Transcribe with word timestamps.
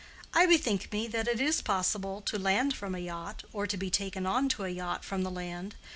I 0.33 0.47
bethink 0.47 0.91
me 0.91 1.05
that 1.09 1.27
it 1.27 1.39
is 1.39 1.61
possible 1.61 2.21
to 2.21 2.39
land 2.39 2.75
from 2.75 2.95
a 2.95 2.97
yacht, 2.97 3.43
or 3.53 3.67
to 3.67 3.77
be 3.77 3.91
taken 3.91 4.25
on 4.25 4.49
to 4.49 4.63
a 4.63 4.69
yacht 4.69 5.03
from 5.05 5.21
the 5.21 5.29
land. 5.29 5.75